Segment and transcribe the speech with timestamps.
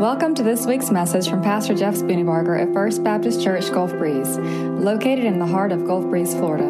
[0.00, 4.38] Welcome to this week's message from Pastor Jeff Spooneybarger at First Baptist Church Gulf Breeze,
[4.38, 6.64] located in the heart of Gulf Breeze, Florida.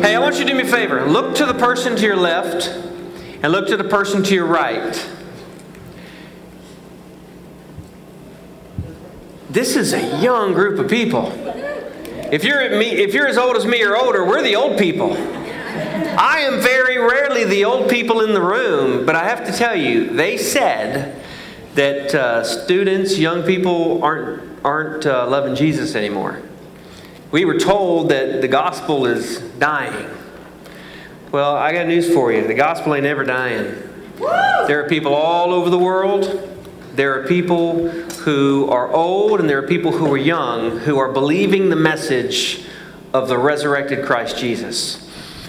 [0.00, 1.04] Hey, I want you to do me a favor.
[1.04, 2.68] Look to the person to your left
[3.42, 5.06] and look to the person to your right.
[9.50, 11.45] This is a young group of people.
[12.32, 15.12] If you're, me, if you're as old as me or older, we're the old people.
[15.12, 19.76] I am very rarely the old people in the room, but I have to tell
[19.76, 21.22] you, they said
[21.74, 26.42] that uh, students, young people aren't, aren't uh, loving Jesus anymore.
[27.30, 30.10] We were told that the gospel is dying.
[31.30, 33.74] Well, I got news for you the gospel ain't ever dying.
[34.66, 36.55] There are people all over the world
[36.96, 41.12] there are people who are old and there are people who are young who are
[41.12, 42.64] believing the message
[43.12, 45.06] of the resurrected Christ Jesus.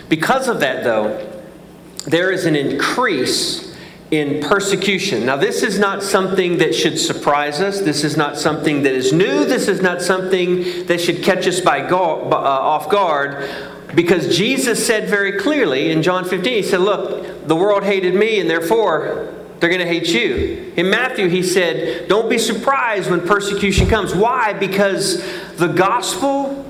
[0.09, 1.25] Because of that, though,
[2.05, 3.75] there is an increase
[4.11, 5.25] in persecution.
[5.25, 7.81] Now, this is not something that should surprise us.
[7.81, 9.45] This is not something that is new.
[9.45, 13.49] This is not something that should catch us by go- uh, off guard.
[13.95, 18.39] Because Jesus said very clearly in John 15, He said, Look, the world hated me,
[18.39, 20.73] and therefore they're going to hate you.
[20.77, 24.13] In Matthew, he said, Don't be surprised when persecution comes.
[24.13, 24.53] Why?
[24.53, 25.23] Because
[25.55, 26.63] the gospel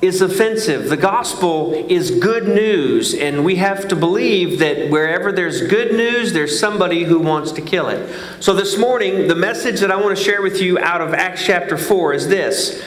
[0.00, 0.88] is offensive.
[0.88, 6.32] The gospel is good news, and we have to believe that wherever there's good news,
[6.32, 8.14] there's somebody who wants to kill it.
[8.40, 11.44] So this morning, the message that I want to share with you out of Acts
[11.44, 12.82] chapter 4 is this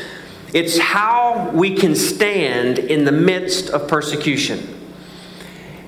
[0.54, 4.77] it's how we can stand in the midst of persecution.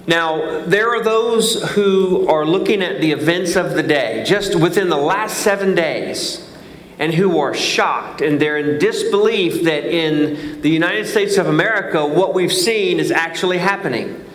[0.09, 4.89] Now, there are those who are looking at the events of the day, just within
[4.89, 6.51] the last seven days,
[6.97, 12.03] and who are shocked and they're in disbelief that in the United States of America,
[12.03, 14.25] what we've seen is actually happening.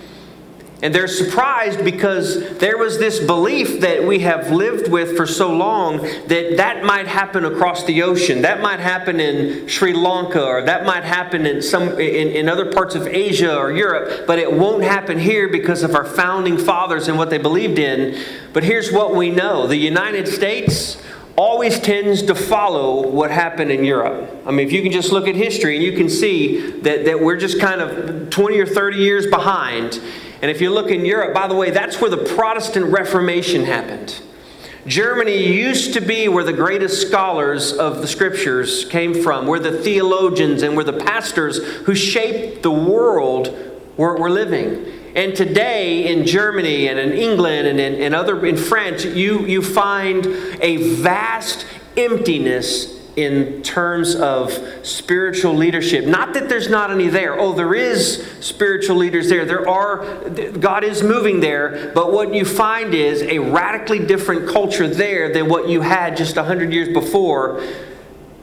[0.82, 5.50] And they're surprised because there was this belief that we have lived with for so
[5.50, 8.42] long that that might happen across the ocean.
[8.42, 12.70] That might happen in Sri Lanka or that might happen in some in, in other
[12.70, 17.08] parts of Asia or Europe, but it won't happen here because of our founding fathers
[17.08, 18.22] and what they believed in.
[18.52, 19.66] But here's what we know.
[19.66, 21.00] The United States
[21.36, 24.30] always tends to follow what happened in Europe.
[24.46, 27.20] I mean, if you can just look at history and you can see that, that
[27.20, 30.00] we're just kind of 20 or 30 years behind.
[30.44, 34.20] And if you look in Europe, by the way, that's where the Protestant Reformation happened.
[34.86, 39.72] Germany used to be where the greatest scholars of the scriptures came from, where the
[39.82, 43.56] theologians and where the pastors who shaped the world
[43.96, 44.84] were, were living.
[45.16, 49.62] And today in Germany and in England and in, in other in France, you, you
[49.62, 50.26] find
[50.60, 51.64] a vast
[51.96, 54.52] emptiness in terms of
[54.82, 56.04] spiritual leadership.
[56.04, 57.38] Not that there's not any there.
[57.38, 59.44] Oh, there is spiritual leaders there.
[59.44, 61.92] There are, God is moving there.
[61.94, 66.34] But what you find is a radically different culture there than what you had just
[66.36, 67.62] 100 years before.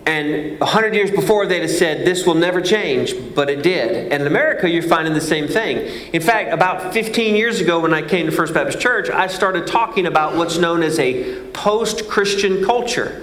[0.06, 4.12] And 100 years before, they'd have said, This will never change, but it did.
[4.12, 5.78] And in America, you're finding the same thing.
[6.12, 9.68] In fact, about 15 years ago, when I came to First Baptist Church, I started
[9.68, 13.22] talking about what's known as a post Christian culture.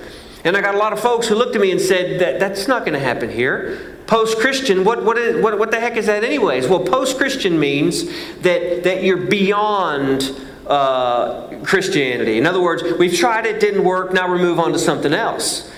[0.48, 2.66] And I got a lot of folks who looked at me and said, that, That's
[2.66, 3.97] not going to happen here.
[4.06, 6.66] Post Christian, what, what, what the heck is that, anyways?
[6.66, 8.04] Well, post Christian means
[8.38, 10.34] that, that you're beyond
[10.66, 12.38] uh, Christianity.
[12.38, 15.70] In other words, we've tried it, didn't work, now we move on to something else.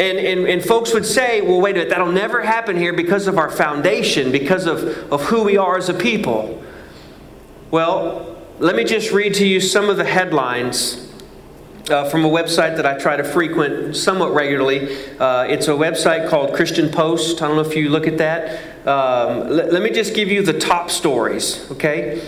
[0.00, 3.28] And, and, and folks would say, well, wait a minute, that'll never happen here because
[3.28, 6.60] of our foundation, because of, of who we are as a people.
[7.70, 11.07] Well, let me just read to you some of the headlines
[11.90, 14.96] uh, from a website that I try to frequent somewhat regularly.
[15.18, 17.42] Uh, it's a website called Christian Post.
[17.42, 18.86] I don't know if you look at that.
[18.86, 22.22] Um, let, let me just give you the top stories, okay?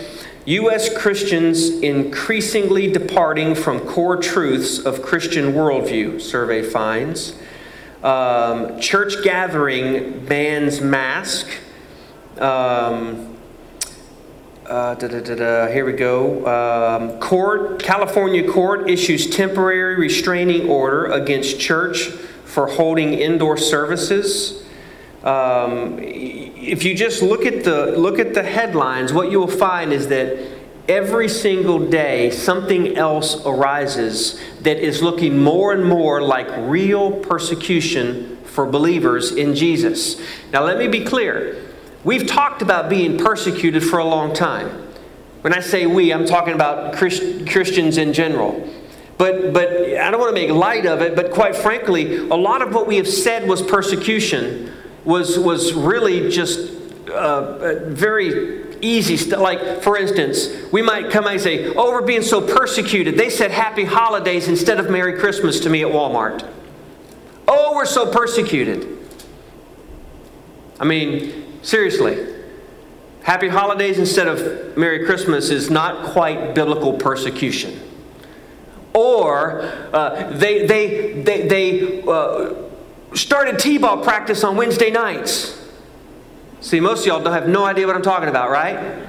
[0.45, 0.95] U.S.
[0.97, 7.35] Christians increasingly departing from core truths of Christian worldview, survey finds.
[8.03, 11.47] Um, church gathering bans mask.
[12.39, 13.30] Um,
[14.71, 16.47] uh, da, da, da, here we go.
[16.47, 22.07] Um, court, California court issues temporary restraining order against church
[22.45, 24.63] for holding indoor services.
[25.25, 29.91] Um, if you just look at the look at the headlines, what you will find
[29.91, 30.39] is that
[30.87, 38.37] every single day something else arises that is looking more and more like real persecution
[38.45, 40.21] for believers in Jesus.
[40.53, 41.70] Now, let me be clear.
[42.03, 44.87] We've talked about being persecuted for a long time.
[45.41, 48.67] When I say we, I'm talking about Christ- Christians in general.
[49.17, 52.61] But, but I don't want to make light of it, but quite frankly, a lot
[52.61, 54.73] of what we have said was persecution
[55.05, 56.71] was, was really just
[57.09, 59.39] uh, very easy stuff.
[59.39, 63.17] Like, for instance, we might come and say, Oh, we're being so persecuted.
[63.17, 66.47] They said happy holidays instead of Merry Christmas to me at Walmart.
[67.47, 68.97] Oh, we're so persecuted.
[70.79, 72.27] I mean, seriously.
[73.23, 77.79] Happy holidays instead of Merry Christmas is not quite biblical persecution.
[78.93, 79.61] Or
[79.93, 82.53] uh, they, they, they, they uh,
[83.13, 85.57] started T ball practice on Wednesday nights.
[86.61, 89.07] See, most of y'all don't have no idea what I'm talking about, right?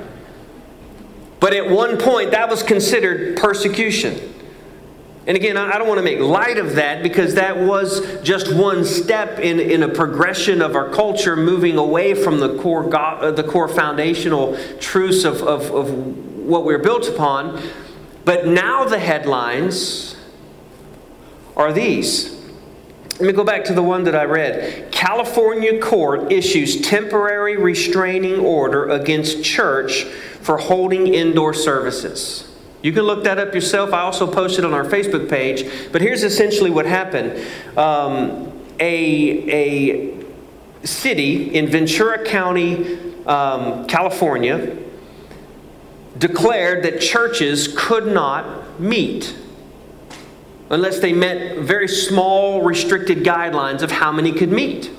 [1.40, 4.32] But at one point, that was considered persecution.
[5.24, 8.84] And again, I don't want to make light of that because that was just one
[8.84, 13.44] step in, in a progression of our culture moving away from the core, uh, the
[13.44, 17.62] core foundational truths of, of, of what we're built upon.
[18.24, 20.16] But now the headlines
[21.56, 22.32] are these.
[23.12, 24.90] Let me go back to the one that I read.
[24.90, 30.02] California court issues temporary restraining order against church
[30.40, 32.51] for holding indoor services.
[32.82, 33.92] You can look that up yourself.
[33.92, 35.64] I also posted on our Facebook page.
[35.92, 37.44] But here's essentially what happened
[37.76, 40.24] um, a, a
[40.84, 44.76] city in Ventura County, um, California,
[46.18, 49.36] declared that churches could not meet
[50.70, 54.90] unless they met very small, restricted guidelines of how many could meet.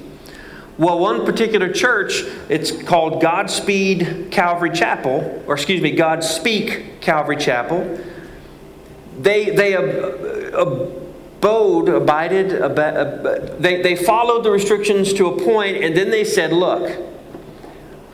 [0.78, 8.00] Well, one particular church, it's called Godspeed Calvary Chapel, or excuse me, Godspeak Calvary Chapel.
[9.20, 16.10] They, they abode, abided, ab- they, they followed the restrictions to a point, and then
[16.10, 16.92] they said, look,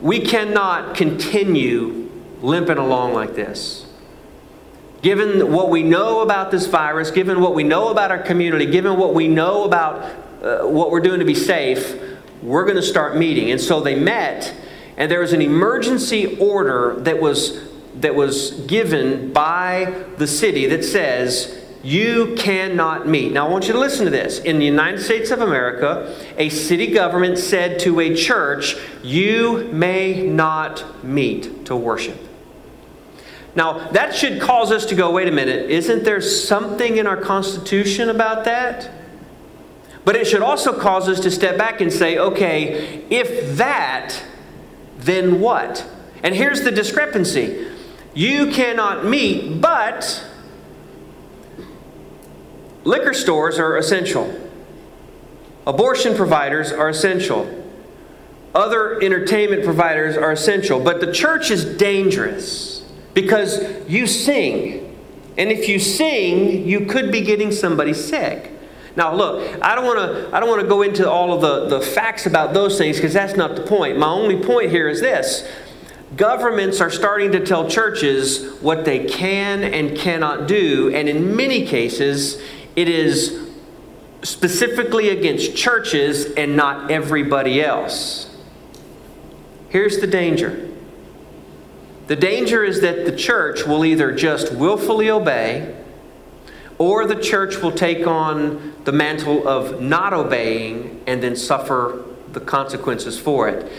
[0.02, 2.10] we cannot continue
[2.42, 3.86] limping along like this.
[5.00, 8.98] Given what we know about this virus, given what we know about our community, given
[8.98, 10.02] what we know about
[10.42, 12.09] uh, what we're doing to be safe,
[12.42, 13.50] we're going to start meeting.
[13.50, 14.54] And so they met,
[14.96, 20.84] and there was an emergency order that was, that was given by the city that
[20.84, 23.32] says, you cannot meet.
[23.32, 24.38] Now, I want you to listen to this.
[24.40, 30.26] In the United States of America, a city government said to a church, You may
[30.26, 32.18] not meet to worship.
[33.54, 37.16] Now, that should cause us to go, wait a minute, isn't there something in our
[37.16, 38.90] Constitution about that?
[40.04, 44.22] But it should also cause us to step back and say, okay, if that,
[44.98, 45.86] then what?
[46.22, 47.68] And here's the discrepancy
[48.12, 50.26] you cannot meet, but
[52.82, 54.50] liquor stores are essential,
[55.66, 57.56] abortion providers are essential.
[58.52, 64.98] Other entertainment providers are essential, but the church is dangerous because you sing.
[65.38, 68.49] And if you sing, you could be getting somebody sick.
[68.96, 71.78] Now, look, I don't want to I don't want to go into all of the,
[71.78, 73.98] the facts about those things because that's not the point.
[73.98, 75.48] My only point here is this.
[76.16, 81.64] Governments are starting to tell churches what they can and cannot do, and in many
[81.66, 82.42] cases,
[82.74, 83.48] it is
[84.22, 88.26] specifically against churches and not everybody else.
[89.68, 90.68] Here's the danger
[92.08, 95.79] the danger is that the church will either just willfully obey,
[96.80, 102.40] or the church will take on the mantle of not obeying and then suffer the
[102.40, 103.70] consequences for it.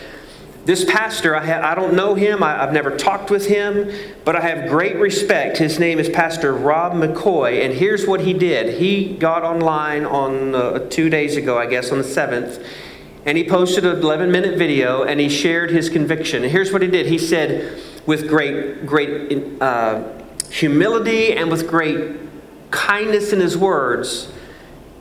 [0.66, 3.92] This pastor, I, ha- I don't know him, I, have never talked with him,
[4.24, 5.58] but I have great respect.
[5.58, 8.78] His name is Pastor Rob McCoy, and here's what he did.
[8.78, 12.64] He got online on uh, two days ago, I guess, on the 7th,
[13.26, 16.44] and he posted an 11 minute video and he shared his conviction.
[16.44, 20.04] And here's what he did he said, with great, great uh,
[20.50, 22.31] humility and with great
[22.72, 24.32] kindness in his words,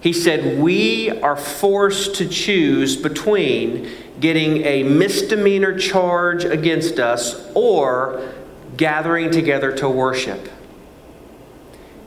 [0.01, 8.33] he said, We are forced to choose between getting a misdemeanor charge against us or
[8.77, 10.49] gathering together to worship.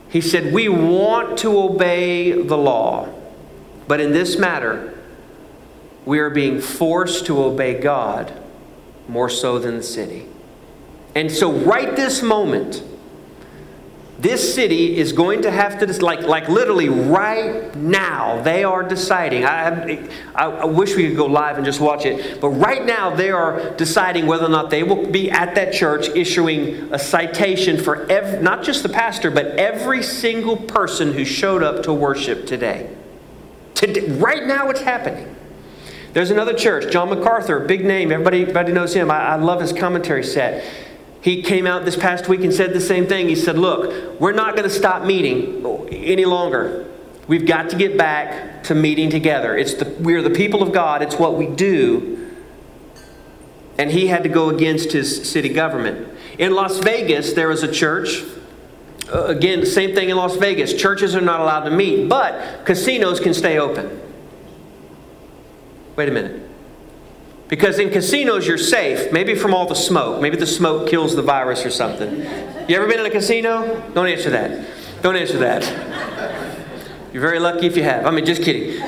[0.09, 3.09] He said, We want to obey the law,
[3.87, 4.97] but in this matter,
[6.05, 8.31] we are being forced to obey God
[9.07, 10.27] more so than the city.
[11.15, 12.83] And so, right this moment,
[14.17, 19.43] this city is going to have to, like, like literally right now, they are deciding.
[19.43, 23.13] I, I, I, wish we could go live and just watch it, but right now
[23.13, 27.77] they are deciding whether or not they will be at that church issuing a citation
[27.77, 32.47] for every, not just the pastor, but every single person who showed up to worship
[32.47, 32.95] today.
[33.73, 35.35] today right now, it's happening.
[36.13, 38.13] There's another church, John MacArthur, big name.
[38.13, 39.11] Everybody, everybody knows him.
[39.11, 40.63] I, I love his commentary set.
[41.25, 43.27] He came out this past week and said the same thing.
[43.27, 46.85] He said, Look, we're not going to stop meeting any longer.
[47.27, 49.57] We've got to get back to meeting together.
[49.57, 52.31] It's the, we're the people of God, it's what we do.
[53.79, 56.15] And he had to go against his city government.
[56.37, 58.21] In Las Vegas, there was a church.
[59.11, 60.75] Uh, again, same thing in Las Vegas.
[60.75, 63.99] Churches are not allowed to meet, but casinos can stay open.
[65.95, 66.44] Wait a minute.
[67.47, 70.21] Because in casinos, you're safe, maybe from all the smoke.
[70.21, 72.21] Maybe the smoke kills the virus or something.
[72.67, 73.83] You ever been in a casino?
[73.93, 74.67] Don't answer that.
[75.01, 75.63] Don't answer that.
[77.13, 78.05] You're very lucky if you have.
[78.05, 78.81] I mean, just kidding.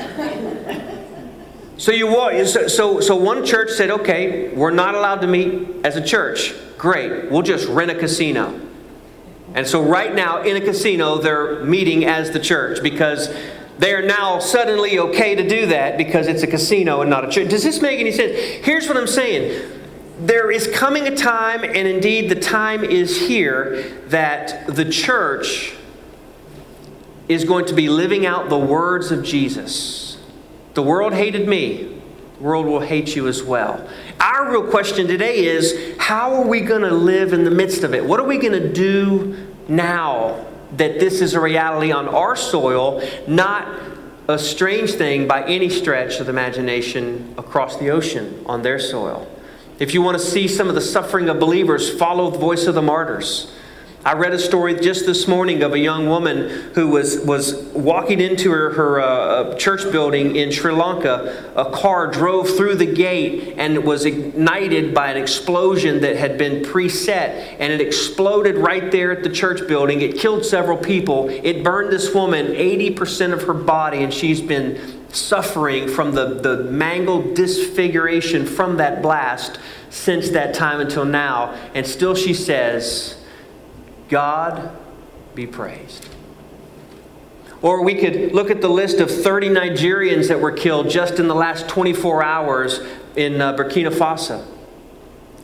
[1.78, 5.96] So you so, so so one church said, okay, we're not allowed to meet as
[5.96, 6.52] a church.
[6.76, 8.60] Great, we'll just rent a casino.
[9.54, 13.34] And so right now in a casino, they're meeting as the church because
[13.78, 17.30] they are now suddenly okay to do that because it's a casino and not a
[17.30, 17.48] church.
[17.48, 18.32] Does this make any sense?
[18.64, 19.70] Here's what I'm saying.
[20.20, 25.74] There is coming a time, and indeed the time is here, that the church
[27.28, 30.18] is going to be living out the words of Jesus.
[30.74, 32.00] The world hated me,
[32.38, 33.88] the world will hate you as well.
[34.18, 37.94] Our real question today is how are we going to live in the midst of
[37.94, 38.04] it?
[38.04, 43.02] What are we going to do now that this is a reality on our soil,
[43.26, 43.66] not
[44.28, 49.26] a strange thing by any stretch of the imagination across the ocean on their soil.
[49.78, 52.74] If you want to see some of the suffering of believers, follow the voice of
[52.74, 53.52] the martyrs.
[54.04, 58.20] I read a story just this morning of a young woman who was, was walking
[58.20, 61.52] into her, her uh, church building in Sri Lanka.
[61.56, 66.62] A car drove through the gate and was ignited by an explosion that had been
[66.62, 70.00] preset, and it exploded right there at the church building.
[70.00, 71.28] It killed several people.
[71.28, 76.58] It burned this woman 80% of her body, and she's been suffering from the, the
[76.70, 79.58] mangled disfiguration from that blast
[79.90, 81.52] since that time until now.
[81.74, 83.17] And still she says,
[84.08, 84.76] God
[85.34, 86.08] be praised.
[87.60, 91.26] Or we could look at the list of 30 Nigerians that were killed just in
[91.26, 92.80] the last 24 hours
[93.16, 94.44] in uh, Burkina Faso.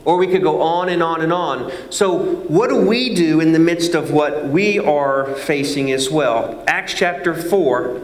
[0.05, 1.71] Or we could go on and on and on.
[1.89, 6.63] So, what do we do in the midst of what we are facing as well?
[6.67, 8.01] Acts chapter 4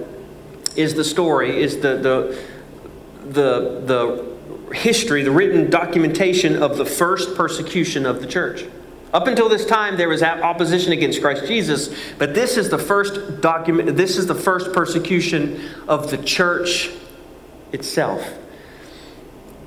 [0.75, 2.43] is the story, is the, the,
[3.29, 8.65] the, the history, the written documentation of the first persecution of the church.
[9.13, 13.41] Up until this time, there was opposition against Christ Jesus, but this is the first
[13.41, 16.89] document, this is the first persecution of the church
[17.73, 18.25] itself.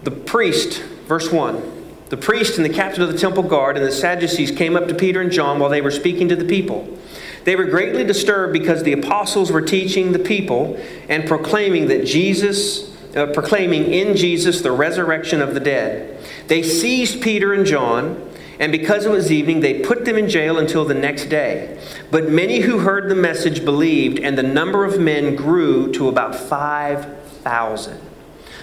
[0.02, 1.82] The priest, verse 1.
[2.08, 4.94] The priest and the captain of the temple guard and the Sadducees came up to
[4.94, 6.98] Peter and John while they were speaking to the people.
[7.44, 12.94] They were greatly disturbed because the apostles were teaching the people and proclaiming that Jesus,
[13.14, 16.18] uh, proclaiming in Jesus the resurrection of the dead.
[16.46, 20.58] They seized Peter and John and because it was evening, they put them in jail
[20.58, 21.80] until the next day.
[22.11, 26.34] But many who heard the message believed, and the number of men grew to about
[26.34, 28.00] 5,000.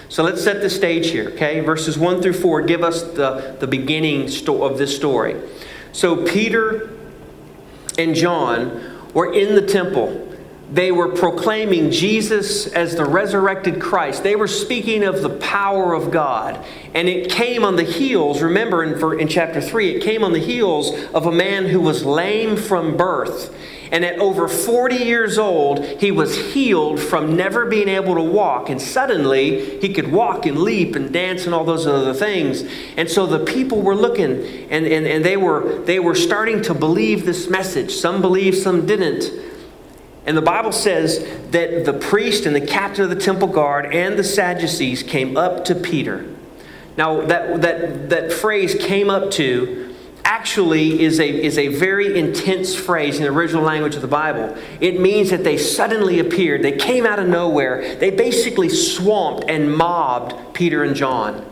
[0.08, 1.60] So let's set the stage here, okay?
[1.60, 5.40] Verses 1 through 4 give us the, the beginning sto- of this story.
[5.92, 6.90] So Peter
[7.98, 10.31] and John were in the temple
[10.72, 14.22] they were proclaiming Jesus as the resurrected Christ.
[14.22, 16.64] They were speaking of the power of God.
[16.94, 20.38] And it came on the heels, remember in, in chapter 3, it came on the
[20.38, 23.54] heels of a man who was lame from birth.
[23.90, 28.70] And at over 40 years old, he was healed from never being able to walk.
[28.70, 32.64] And suddenly, he could walk and leap and dance and all those other things.
[32.96, 34.30] And so the people were looking
[34.70, 37.92] and, and, and they, were, they were starting to believe this message.
[37.92, 39.51] Some believed, some didn't.
[40.24, 41.18] And the Bible says
[41.50, 45.64] that the priest and the captain of the temple guard and the Sadducees came up
[45.64, 46.26] to Peter.
[46.96, 52.74] Now, that, that, that phrase came up to actually is a, is a very intense
[52.74, 54.56] phrase in the original language of the Bible.
[54.80, 59.74] It means that they suddenly appeared, they came out of nowhere, they basically swamped and
[59.74, 61.44] mobbed Peter and John.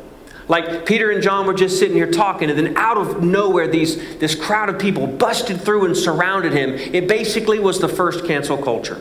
[0.50, 4.18] Like Peter and John were just sitting here talking, and then out of nowhere, these,
[4.18, 6.70] this crowd of people busted through and surrounded him.
[6.70, 9.00] It basically was the first cancel culture.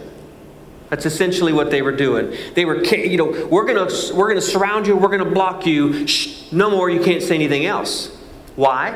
[0.92, 2.38] That's essentially what they were doing.
[2.54, 6.06] They were, you know, we're gonna we're gonna surround you, we're gonna block you.
[6.06, 6.88] Shh, no more.
[6.88, 8.16] You can't say anything else.
[8.56, 8.96] Why?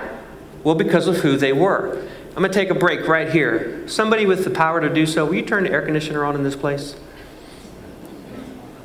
[0.64, 2.08] Well, because of who they were.
[2.36, 3.88] I'm gonna take a break right here.
[3.88, 6.44] Somebody with the power to do so, will you turn the air conditioner on in
[6.44, 6.96] this place?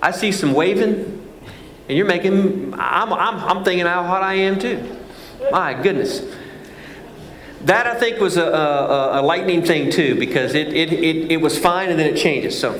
[0.00, 1.17] I see some waving.
[1.88, 4.96] And you're making, I'm, I'm, I'm thinking how hot I am too.
[5.50, 6.22] My goodness.
[7.62, 11.40] That I think was a, a, a lightning thing too, because it, it, it, it,
[11.40, 12.58] was fine and then it changes.
[12.58, 12.74] So,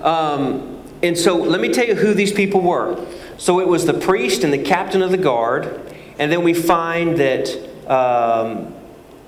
[0.00, 3.06] um, and so let me tell you who these people were.
[3.38, 5.80] So it was the priest and the captain of the guard,
[6.18, 7.48] and then we find that
[7.90, 8.74] um,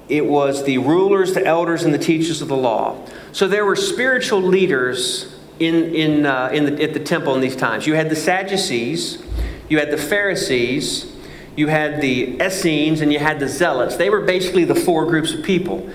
[0.08, 3.04] it was the rulers, the elders, and the teachers of the law.
[3.32, 7.56] So there were spiritual leaders in, in, uh, in the, at the temple in these
[7.56, 7.86] times.
[7.86, 9.22] You had the Sadducees,
[9.68, 11.12] you had the Pharisees,
[11.56, 13.96] you had the Essenes, and you had the Zealots.
[13.96, 15.88] They were basically the four groups of people.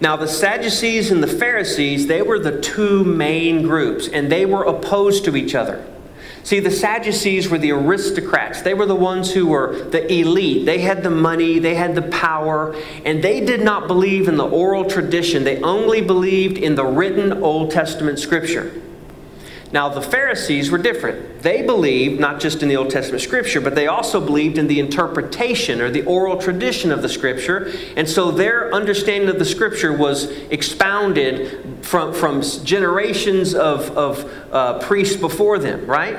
[0.00, 4.62] Now, the Sadducees and the Pharisees, they were the two main groups, and they were
[4.62, 5.84] opposed to each other.
[6.42, 8.62] See, the Sadducees were the aristocrats.
[8.62, 10.64] They were the ones who were the elite.
[10.64, 12.74] They had the money, they had the power,
[13.04, 15.44] and they did not believe in the oral tradition.
[15.44, 18.72] They only believed in the written Old Testament scripture.
[19.72, 21.42] Now, the Pharisees were different.
[21.42, 24.80] They believed not just in the Old Testament scripture, but they also believed in the
[24.80, 27.72] interpretation or the oral tradition of the scripture.
[27.96, 34.80] And so their understanding of the scripture was expounded from, from generations of, of uh,
[34.80, 36.18] priests before them, right?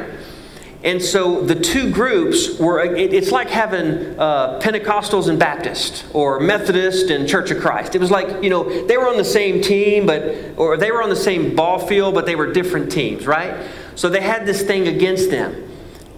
[0.83, 7.11] And so the two groups were, it's like having uh, Pentecostals and Baptists, or Methodist
[7.11, 7.93] and Church of Christ.
[7.93, 11.03] It was like, you know, they were on the same team, but, or they were
[11.03, 13.69] on the same ball field, but they were different teams, right?
[13.95, 15.69] So they had this thing against them.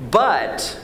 [0.10, 0.80] But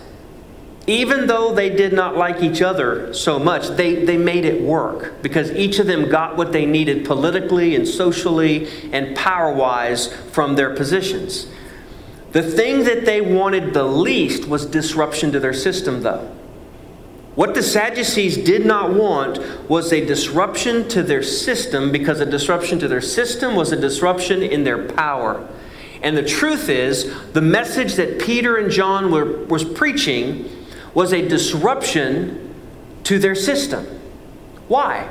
[0.86, 5.22] even though they did not like each other so much, they, they made it work
[5.22, 10.56] because each of them got what they needed politically and socially and power wise from
[10.56, 11.48] their positions.
[12.32, 16.36] The thing that they wanted the least was disruption to their system, though.
[17.36, 22.80] What the Sadducees did not want was a disruption to their system because a disruption
[22.80, 25.48] to their system was a disruption in their power.
[26.02, 30.50] And the truth is, the message that Peter and John were was preaching
[30.94, 32.54] was a disruption
[33.06, 33.86] to their system.
[34.68, 35.10] Why?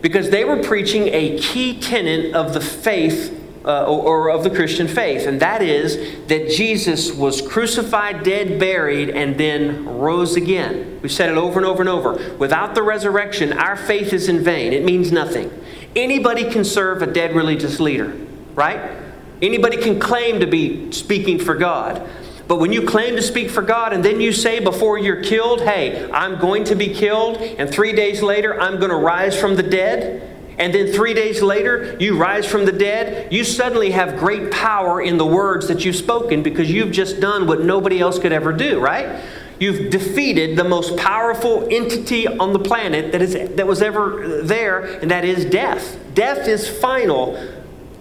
[0.00, 4.50] Because they were preaching a key tenet of the faith uh, or, or of the
[4.50, 5.96] Christian faith, and that is
[6.28, 11.00] that Jesus was crucified, dead, buried, and then rose again.
[11.02, 12.36] We've said it over and over and over.
[12.36, 14.72] Without the resurrection, our faith is in vain.
[14.72, 15.50] It means nothing.
[15.96, 18.16] Anybody can serve a dead religious leader,
[18.54, 19.02] right?
[19.42, 22.08] Anybody can claim to be speaking for God.
[22.48, 25.62] But when you claim to speak for God and then you say before you're killed,
[25.62, 29.56] hey, I'm going to be killed, and three days later I'm going to rise from
[29.56, 34.18] the dead, and then three days later you rise from the dead, you suddenly have
[34.18, 38.18] great power in the words that you've spoken because you've just done what nobody else
[38.18, 39.22] could ever do, right?
[39.58, 44.80] You've defeated the most powerful entity on the planet that, is, that was ever there,
[44.80, 45.98] and that is death.
[46.14, 47.36] Death is final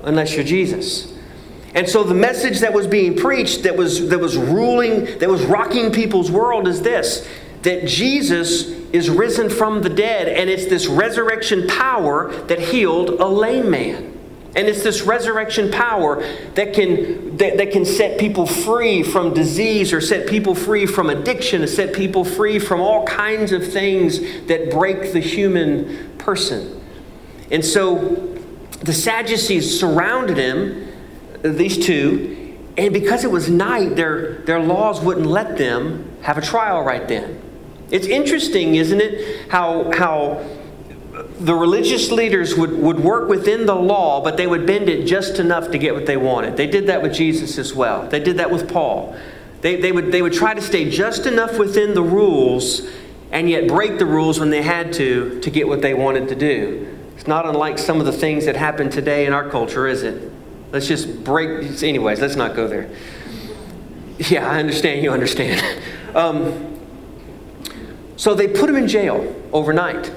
[0.03, 1.13] unless you're Jesus.
[1.73, 5.43] And so the message that was being preached, that was, that was ruling, that was
[5.45, 7.27] rocking people's world is this
[7.63, 13.25] that Jesus is risen from the dead, and it's this resurrection power that healed a
[13.25, 14.11] lame man.
[14.55, 19.91] And it's this resurrection power that can, that, that can set people free from disease
[19.91, 24.19] or set people free from addiction, or set people free from all kinds of things
[24.47, 26.81] that break the human person.
[27.51, 28.33] And so
[28.81, 30.87] the Sadducees surrounded him,
[31.43, 36.41] these two, and because it was night, their, their laws wouldn't let them have a
[36.41, 37.41] trial right then.
[37.91, 40.43] It's interesting, isn't it, how, how
[41.39, 45.39] the religious leaders would, would work within the law, but they would bend it just
[45.39, 46.57] enough to get what they wanted.
[46.57, 48.07] They did that with Jesus as well.
[48.07, 49.15] They did that with Paul.
[49.61, 52.87] They, they, would, they would try to stay just enough within the rules
[53.31, 56.35] and yet break the rules when they had to to get what they wanted to
[56.35, 56.87] do.
[57.15, 60.31] It's not unlike some of the things that happen today in our culture, is it?
[60.71, 61.81] Let's just break.
[61.81, 62.89] Anyways, let's not go there.
[64.17, 65.03] Yeah, I understand.
[65.03, 65.61] You understand.
[66.15, 66.74] Um,
[68.15, 70.13] so they put him in jail overnight.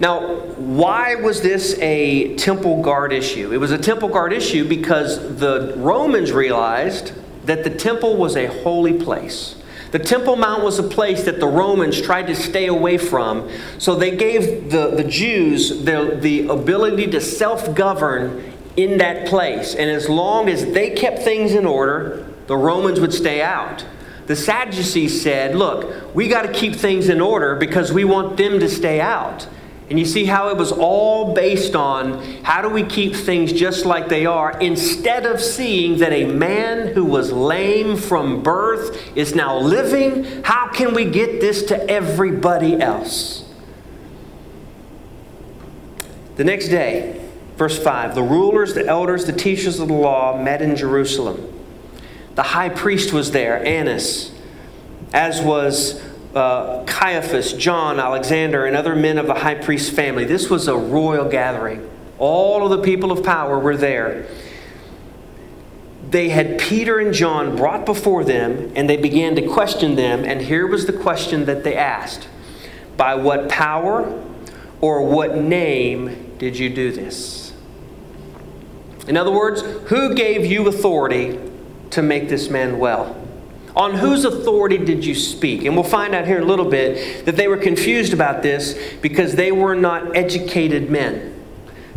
[0.00, 3.52] Now, why was this a temple guard issue?
[3.52, 7.12] It was a temple guard issue because the Romans realized
[7.46, 9.56] that the temple was a holy place.
[9.94, 13.48] The Temple Mount was a place that the Romans tried to stay away from,
[13.78, 19.76] so they gave the, the Jews the, the ability to self govern in that place.
[19.76, 23.84] And as long as they kept things in order, the Romans would stay out.
[24.26, 28.60] The Sadducees said, Look, we got to keep things in order because we want them
[28.60, 29.46] to stay out.
[29.90, 33.84] And you see how it was all based on how do we keep things just
[33.84, 39.34] like they are instead of seeing that a man who was lame from birth is
[39.34, 40.42] now living?
[40.42, 43.44] How can we get this to everybody else?
[46.36, 47.20] The next day,
[47.56, 51.53] verse 5 the rulers, the elders, the teachers of the law met in Jerusalem.
[52.34, 54.32] The high priest was there, Annas,
[55.12, 56.02] as was
[56.34, 60.24] uh, Caiaphas, John, Alexander, and other men of the high priest's family.
[60.24, 61.88] This was a royal gathering.
[62.18, 64.26] All of the people of power were there.
[66.10, 70.24] They had Peter and John brought before them, and they began to question them.
[70.24, 72.28] And here was the question that they asked
[72.96, 74.22] By what power
[74.80, 77.52] or what name did you do this?
[79.06, 81.38] In other words, who gave you authority
[81.94, 83.20] to make this man well?
[83.76, 85.64] On whose authority did you speak?
[85.64, 88.78] And we'll find out here in a little bit that they were confused about this
[89.02, 91.32] because they were not educated men.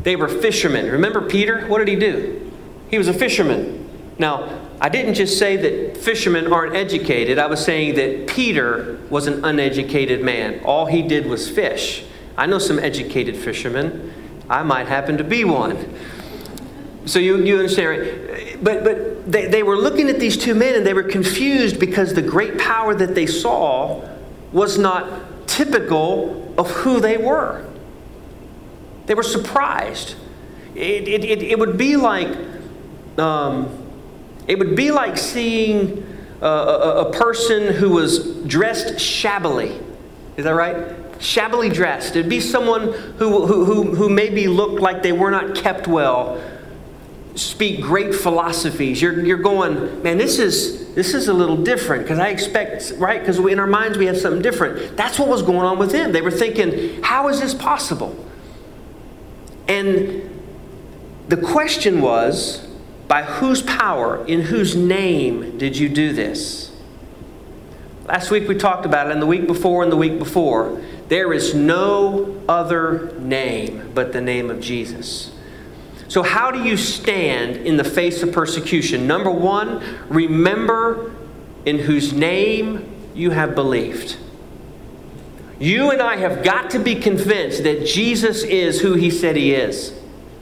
[0.01, 0.91] They were fishermen.
[0.91, 1.67] Remember Peter?
[1.67, 2.51] What did he do?
[2.89, 3.87] He was a fisherman.
[4.17, 9.25] Now, I didn't just say that fishermen aren't educated, I was saying that Peter was
[9.27, 10.61] an uneducated man.
[10.63, 12.03] All he did was fish.
[12.37, 14.13] I know some educated fishermen.
[14.49, 15.93] I might happen to be one.
[17.07, 18.63] So you, you understand, right?
[18.63, 22.13] But, but they, they were looking at these two men and they were confused because
[22.13, 24.07] the great power that they saw
[24.51, 27.65] was not typical of who they were.
[29.05, 30.15] They were surprised.
[30.75, 32.37] It, it, it, it would be like
[33.17, 33.87] um,
[34.47, 36.05] it would be like seeing
[36.41, 39.79] a, a, a person who was dressed shabbily.
[40.37, 40.95] Is that right?
[41.19, 42.15] Shabbily dressed.
[42.15, 46.41] It'd be someone who, who, who, who maybe looked like they were not kept well,
[47.37, 49.01] speak great philosophies.
[49.01, 53.19] You're, you're going, man, this is, this is a little different because I expect, right?
[53.19, 54.97] Because in our minds we have something different.
[54.97, 56.11] That's what was going on with them.
[56.11, 58.15] They were thinking, how is this possible?
[59.67, 60.29] And
[61.27, 62.65] the question was,
[63.07, 66.71] by whose power, in whose name did you do this?
[68.05, 70.81] Last week we talked about it, and the week before, and the week before.
[71.09, 75.31] There is no other name but the name of Jesus.
[76.07, 79.07] So, how do you stand in the face of persecution?
[79.07, 81.13] Number one, remember
[81.65, 84.17] in whose name you have believed.
[85.59, 89.53] You and I have got to be convinced that Jesus is who he said he
[89.53, 89.93] is.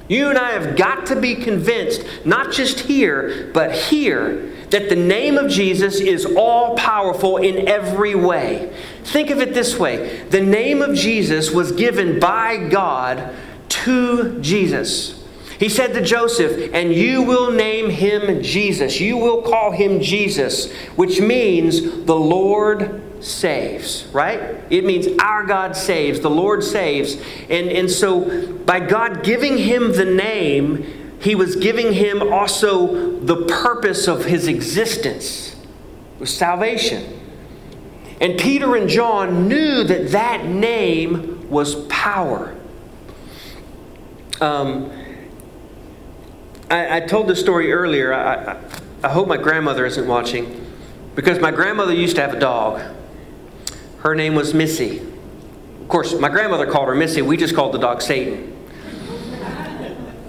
[0.07, 4.95] You and I have got to be convinced, not just here, but here, that the
[4.95, 8.75] name of Jesus is all powerful in every way.
[9.03, 13.33] Think of it this way the name of Jesus was given by God
[13.69, 15.24] to Jesus.
[15.59, 18.99] He said to Joseph, And you will name him Jesus.
[18.99, 24.39] You will call him Jesus, which means the Lord saves, right?
[24.69, 27.15] It means our God saves, the Lord saves.
[27.49, 33.45] And, and so, by God giving him the name, he was giving him also the
[33.45, 35.55] purpose of his existence
[36.19, 37.21] was salvation.
[38.21, 42.55] And Peter and John knew that that name was power.
[44.39, 44.91] Um,
[46.69, 48.13] I, I, told this story earlier.
[48.13, 48.57] I,
[49.03, 50.65] I, hope my grandmother isn't watching
[51.13, 52.81] because my grandmother used to have a dog.
[53.99, 54.99] Her name was Missy.
[54.99, 57.21] Of course, my grandmother called her Missy.
[57.21, 58.51] We just called the dog Satan.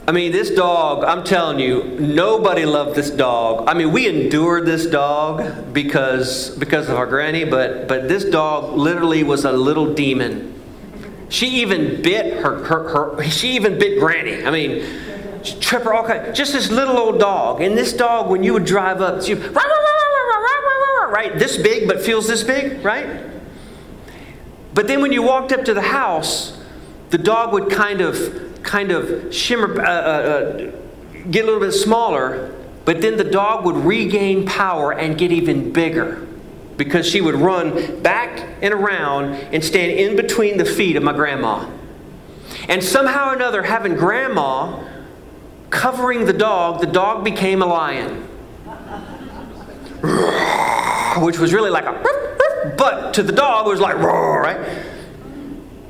[0.08, 3.68] I mean, this dog, I'm telling you, nobody loved this dog.
[3.68, 8.76] I mean, we endured this dog because, because of our granny, but, but this dog
[8.76, 10.54] literally was a little demon.
[11.28, 14.44] She even bit her, her, her she even bit granny.
[14.44, 14.86] I mean,
[15.46, 16.34] trip her all kind.
[16.34, 17.60] Just this little old dog.
[17.60, 19.22] And this dog, when you would drive up,
[21.16, 23.24] right, this big, but feels this big, right?
[24.74, 26.58] But then when you walked up to the house,
[27.10, 30.70] the dog would kind of, kind of shimmer, uh, uh, uh,
[31.30, 32.54] get a little bit smaller,
[32.84, 36.26] but then the dog would regain power and get even bigger
[36.76, 41.12] because she would run back and around and stand in between the feet of my
[41.12, 41.68] grandma.
[42.68, 44.85] And somehow or another, having grandma
[45.70, 48.22] covering the dog, the dog became a lion.
[51.18, 51.92] Which was really like a
[52.76, 54.58] but to the dog, it was like, right?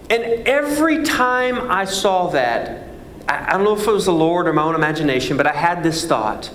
[0.09, 2.89] And every time I saw that,
[3.29, 5.83] I don't know if it was the Lord or my own imagination, but I had
[5.83, 6.51] this thought.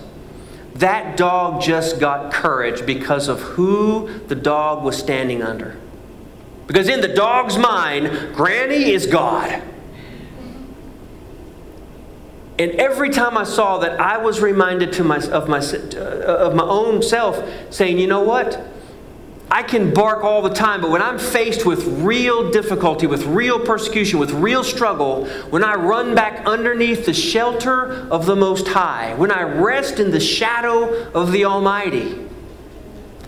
[0.75, 5.75] That dog just got courage because of who the dog was standing under.
[6.67, 9.61] Because in the dog's mind, Granny is God.
[12.61, 16.53] And every time I saw that, I was reminded to my, of, my, uh, of
[16.53, 17.43] my own self,
[17.73, 18.63] saying, you know what?
[19.49, 23.59] I can bark all the time, but when I'm faced with real difficulty, with real
[23.59, 29.15] persecution, with real struggle, when I run back underneath the shelter of the Most High,
[29.15, 32.29] when I rest in the shadow of the Almighty,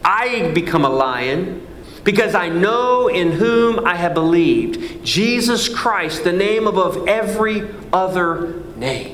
[0.05, 1.65] I become a lion
[2.03, 8.61] because I know in whom I have believed Jesus Christ, the name above every other
[8.75, 9.12] name.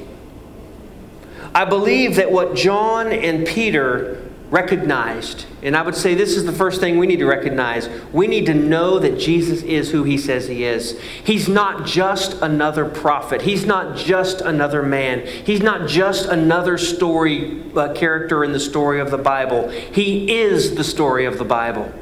[1.53, 5.45] I believe that what John and Peter recognized.
[5.61, 7.87] And I would say this is the first thing we need to recognize.
[8.11, 10.99] We need to know that Jesus is who he says he is.
[11.23, 17.61] He's not just another prophet, he's not just another man, he's not just another story
[17.75, 19.69] uh, character in the story of the Bible.
[19.69, 21.93] He is the story of the Bible.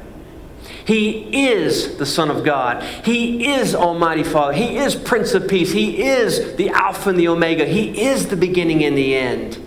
[0.88, 2.82] He is the Son of God.
[3.04, 4.54] He is Almighty Father.
[4.54, 5.70] He is Prince of Peace.
[5.70, 7.66] He is the Alpha and the Omega.
[7.66, 9.58] He is the beginning and the end.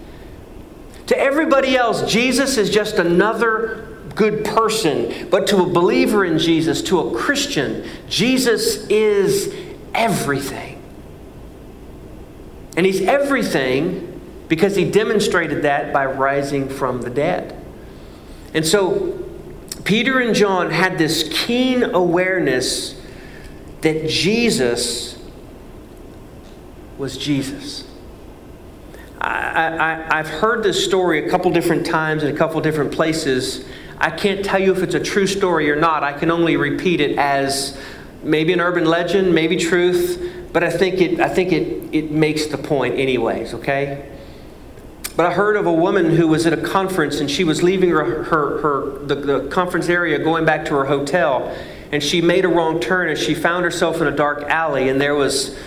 [1.06, 5.30] To everybody else, Jesus is just another good person.
[5.30, 9.54] But to a believer in Jesus, to a Christian, Jesus is
[9.94, 10.82] everything.
[12.76, 17.64] And He's everything because He demonstrated that by rising from the dead.
[18.56, 19.31] And so,
[19.84, 23.00] Peter and John had this keen awareness
[23.82, 25.18] that Jesus
[26.98, 27.86] was Jesus.
[29.20, 33.66] I, have heard this story a couple different times in a couple different places.
[33.98, 36.04] I can't tell you if it's a true story or not.
[36.04, 37.80] I can only repeat it as
[38.24, 42.48] maybe an urban legend, maybe truth, but I think it, I think it, it makes
[42.48, 44.11] the point, anyways, okay?
[45.16, 47.90] But I heard of a woman who was at a conference and she was leaving
[47.90, 51.56] her, her, her the, the conference area, going back to her hotel,
[51.92, 55.02] and she made a wrong turn and she found herself in a dark alley, and
[55.02, 55.58] there was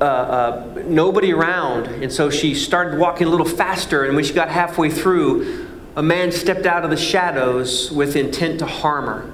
[0.00, 1.86] uh, uh, nobody around.
[1.86, 6.02] And so she started walking a little faster, and when she got halfway through, a
[6.02, 9.32] man stepped out of the shadows with intent to harm her.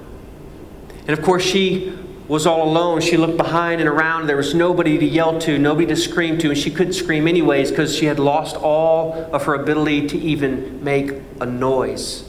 [1.07, 1.97] And of course, she
[2.29, 3.01] was all alone.
[3.01, 4.27] She looked behind and around.
[4.27, 7.71] There was nobody to yell to, nobody to scream to, and she couldn't scream anyways
[7.71, 12.25] because she had lost all of her ability to even make a noise.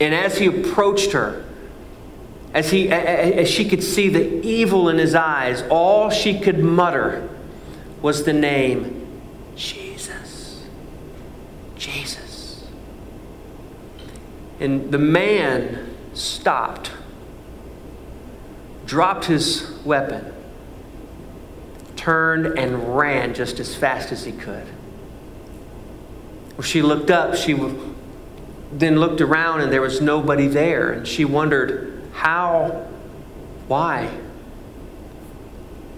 [0.00, 1.44] And as he approached her,
[2.54, 7.28] as, he, as she could see the evil in his eyes, all she could mutter
[8.00, 9.06] was the name
[9.56, 10.64] Jesus.
[11.76, 12.64] Jesus.
[14.60, 16.92] And the man stopped,
[18.86, 20.32] dropped his weapon,
[21.96, 24.66] turned and ran just as fast as he could.
[26.54, 27.54] When she looked up, she
[28.72, 32.86] then looked around and there was nobody there, and she wondered how?
[33.68, 34.10] Why?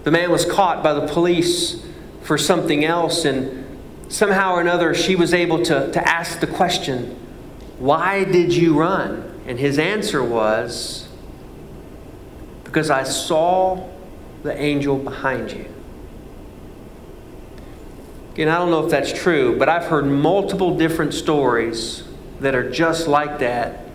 [0.03, 1.85] The man was caught by the police
[2.23, 3.65] for something else, and
[4.09, 7.15] somehow or another she was able to, to ask the question,
[7.77, 9.41] Why did you run?
[9.45, 11.08] And his answer was,
[12.69, 13.87] Because I saw
[14.43, 15.65] the angel behind you.
[18.33, 22.03] Again, I don't know if that's true, but I've heard multiple different stories
[22.39, 23.89] that are just like that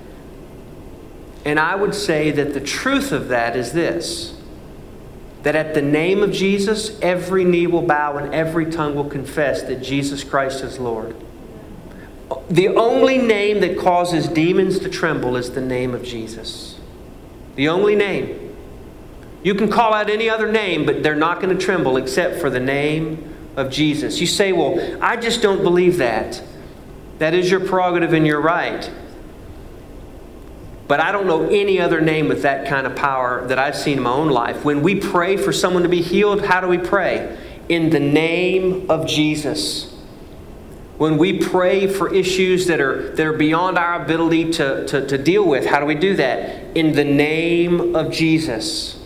[1.45, 4.33] and I would say that the truth of that is this
[5.43, 9.63] that at the name of Jesus, every knee will bow and every tongue will confess
[9.65, 11.15] that Jesus Christ is Lord.
[12.49, 16.81] The only name that causes demons to tremble is the name of Jesus.
[17.57, 18.44] The only name.
[19.45, 22.49] You can call out any other name, but they're not going to tremble except for
[22.49, 24.19] the name of Jesus.
[24.19, 26.43] You say, Well, I just don't believe that.
[27.19, 28.91] That is your prerogative and your right.
[30.89, 33.99] But I don't know any other name with that kind of power that I've seen
[33.99, 34.65] in my own life.
[34.65, 37.39] When we pray for someone to be healed, how do we pray?
[37.69, 39.95] In the name of Jesus.
[40.97, 45.19] When we pray for issues that are, that are beyond our ability to, to, to
[45.19, 46.77] deal with, how do we do that?
[46.77, 49.04] In the name of Jesus.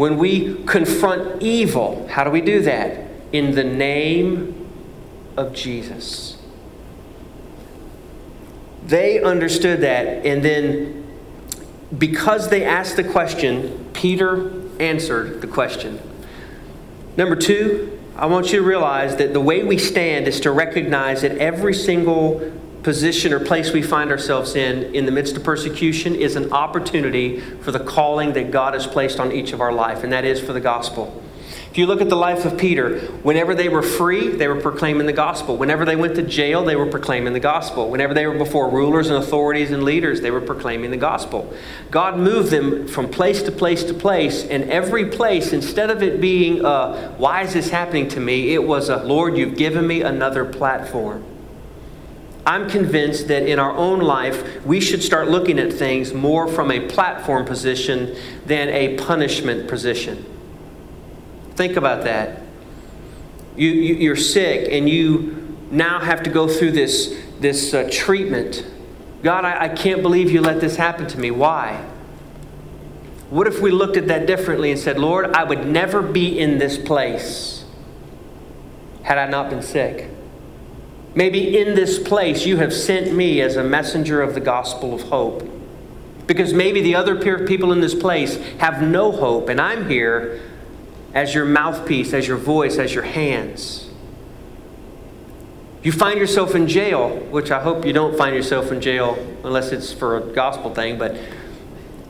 [0.00, 3.04] When we confront evil, how do we do that?
[3.32, 4.66] In the name
[5.36, 6.38] of Jesus.
[8.86, 11.06] They understood that, and then
[11.98, 16.00] because they asked the question, Peter answered the question.
[17.18, 21.20] Number two, I want you to realize that the way we stand is to recognize
[21.20, 22.50] that every single
[22.82, 27.40] position or place we find ourselves in, in the midst of persecution, is an opportunity
[27.40, 30.40] for the calling that God has placed on each of our life, and that is
[30.40, 31.22] for the gospel.
[31.70, 35.06] If you look at the life of Peter, whenever they were free, they were proclaiming
[35.06, 35.56] the gospel.
[35.56, 37.88] Whenever they went to jail, they were proclaiming the gospel.
[37.88, 41.54] Whenever they were before rulers and authorities and leaders, they were proclaiming the gospel.
[41.92, 46.20] God moved them from place to place to place, and every place, instead of it
[46.20, 48.52] being, a, why is this happening to me?
[48.52, 51.24] It was a, Lord, you've given me another platform.
[52.46, 56.70] I'm convinced that in our own life, we should start looking at things more from
[56.70, 60.24] a platform position than a punishment position.
[61.54, 62.42] Think about that.
[63.56, 68.64] You, you, are sick and you now have to go through this, this uh, treatment.
[69.22, 71.30] God, I, I can't believe you let this happen to me.
[71.30, 71.84] Why?
[73.28, 76.58] What if we looked at that differently and said, Lord, I would never be in
[76.58, 77.64] this place
[79.02, 80.09] had I not been sick?
[81.14, 85.02] Maybe in this place you have sent me as a messenger of the gospel of
[85.02, 85.48] hope.
[86.26, 90.40] Because maybe the other people in this place have no hope, and I'm here
[91.12, 93.88] as your mouthpiece, as your voice, as your hands.
[95.82, 99.72] You find yourself in jail, which I hope you don't find yourself in jail unless
[99.72, 101.16] it's for a gospel thing, but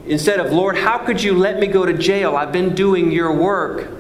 [0.06, 2.36] instead of, Lord, how could you let me go to jail?
[2.36, 3.99] I've been doing your work.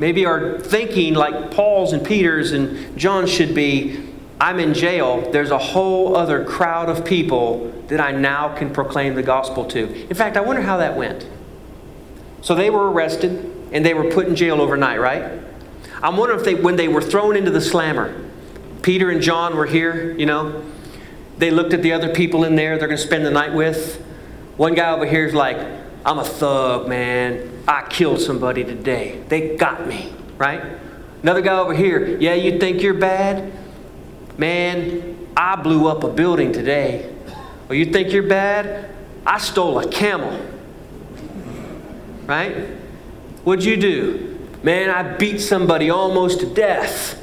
[0.00, 4.08] Maybe our thinking, like Paul's and Peter's and John's, should be
[4.40, 5.30] I'm in jail.
[5.30, 10.08] There's a whole other crowd of people that I now can proclaim the gospel to.
[10.08, 11.26] In fact, I wonder how that went.
[12.40, 15.38] So they were arrested and they were put in jail overnight, right?
[16.02, 18.14] I'm wondering if they, when they were thrown into the slammer,
[18.80, 20.64] Peter and John were here, you know,
[21.36, 23.96] they looked at the other people in there they're going to spend the night with.
[24.56, 25.58] One guy over here is like,
[26.06, 27.49] I'm a thug, man.
[27.66, 29.22] I killed somebody today.
[29.28, 30.62] They got me, right?
[31.22, 33.52] Another guy over here, yeah, you think you're bad?
[34.38, 37.14] Man, I blew up a building today.
[37.68, 38.90] Or you think you're bad?
[39.26, 40.40] I stole a camel.
[42.26, 42.68] Right?
[43.44, 44.48] What'd you do?
[44.62, 47.18] Man, I beat somebody almost to death.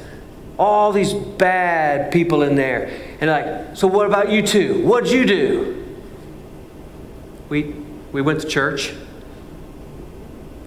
[0.58, 3.16] All these bad people in there.
[3.20, 4.84] And like, so what about you two?
[4.86, 5.84] What'd you do?
[7.48, 7.74] We,
[8.12, 8.94] we went to church.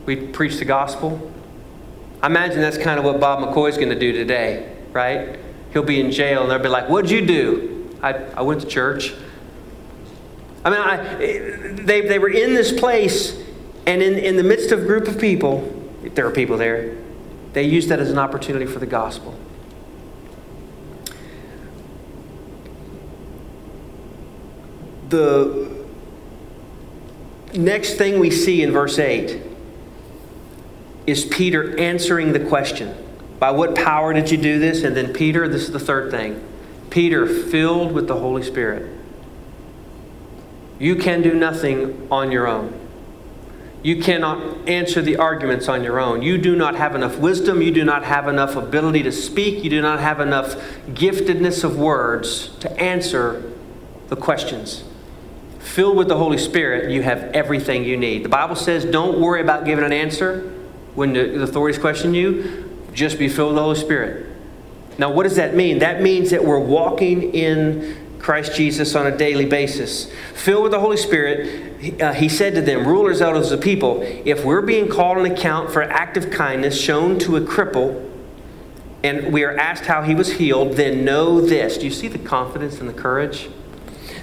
[0.05, 1.31] We preached the gospel.
[2.21, 5.39] I imagine that's kind of what Bob McCoy's going to do today, right?
[5.73, 7.97] He'll be in jail and they'll be like, What'd you do?
[8.01, 9.13] I, I went to church.
[10.63, 10.97] I mean, I,
[11.83, 13.35] they, they were in this place,
[13.87, 15.67] and in, in the midst of a group of people,
[16.13, 16.97] there are people there,
[17.53, 19.37] they used that as an opportunity for the gospel.
[25.09, 25.85] The
[27.53, 29.50] next thing we see in verse 8
[31.07, 32.95] is Peter answering the question
[33.39, 34.83] By what power did you do this?
[34.83, 36.43] And then Peter, this is the third thing
[36.89, 38.97] Peter, filled with the Holy Spirit.
[40.77, 42.77] You can do nothing on your own.
[43.83, 46.21] You cannot answer the arguments on your own.
[46.21, 47.61] You do not have enough wisdom.
[47.61, 49.63] You do not have enough ability to speak.
[49.63, 50.55] You do not have enough
[50.87, 53.51] giftedness of words to answer
[54.09, 54.83] the questions.
[55.59, 58.23] Filled with the Holy Spirit, you have everything you need.
[58.23, 60.51] The Bible says don't worry about giving an answer
[60.95, 64.27] when the authorities question you, just be filled with the Holy Spirit.
[64.97, 65.80] Now, what does that mean?
[65.80, 70.12] That means that we're walking in Christ Jesus on a daily basis.
[70.36, 74.01] Filled with the Holy Spirit, uh, he said to them, rulers, elders of the people,
[74.04, 78.10] if we're being called an account for act of kindness shown to a cripple,
[79.04, 81.77] and we are asked how he was healed, then know this.
[81.77, 83.49] Do you see the confidence and the courage?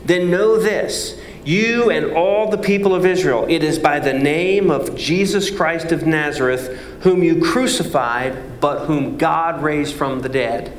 [0.04, 1.18] Then know this.
[1.48, 5.92] You and all the people of Israel, it is by the name of Jesus Christ
[5.92, 10.76] of Nazareth, whom you crucified, but whom God raised from the dead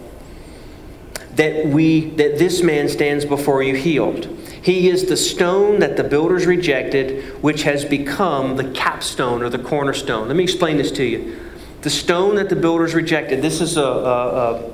[1.37, 4.25] that we that this man stands before you healed.
[4.61, 9.57] He is the stone that the builders rejected, which has become the capstone or the
[9.57, 10.27] cornerstone.
[10.27, 11.39] Let me explain this to you.
[11.81, 13.41] The stone that the builders rejected.
[13.41, 14.71] This is a, a,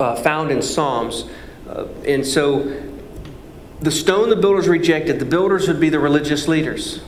[0.00, 1.24] a found in Psalms,
[1.66, 2.91] uh, and so
[3.82, 5.18] the stone the builders rejected.
[5.18, 7.02] The builders would be the religious leaders.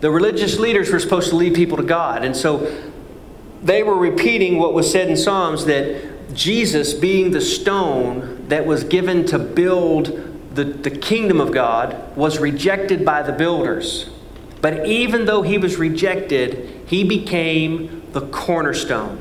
[0.00, 2.90] The religious leaders were supposed to lead people to God, and so
[3.62, 8.82] they were repeating what was said in Psalms that Jesus being the stone that was
[8.84, 14.10] given to build the, the kingdom of God was rejected by the builders.
[14.60, 19.18] But even though he was rejected, he became the cornerstone.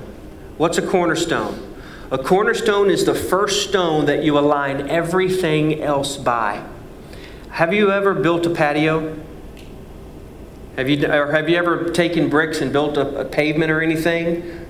[0.58, 1.69] What's a cornerstone?
[2.12, 6.66] A cornerstone is the first stone that you align everything else by.
[7.52, 9.16] Have you ever built a patio?
[10.76, 14.66] Have you, or have you ever taken bricks and built a, a pavement or anything?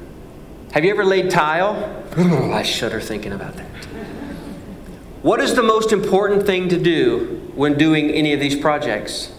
[0.71, 2.05] Have you ever laid tile?
[2.17, 3.67] Oh, I shudder thinking about that.
[5.21, 9.31] What is the most important thing to do when doing any of these projects?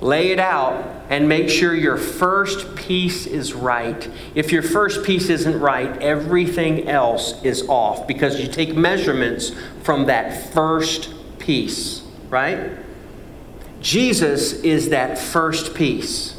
[0.00, 4.08] Lay it out and make sure your first piece is right.
[4.34, 10.06] If your first piece isn't right, everything else is off because you take measurements from
[10.06, 12.70] that first piece, right?
[13.80, 16.36] Jesus is that first piece.